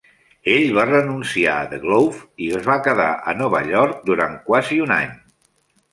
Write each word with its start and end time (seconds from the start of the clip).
Ell 0.53 0.71
va 0.77 0.85
renunciar 0.87 1.57
a 1.57 1.67
"The 1.73 1.79
Globe" 1.83 2.23
i 2.45 2.49
es 2.61 2.65
va 2.71 2.79
quedar 2.89 3.07
a 3.33 3.37
Nova 3.43 3.61
York 3.71 4.01
durant 4.11 4.37
quasi 4.49 4.81
un 4.87 4.97
any. 5.01 5.13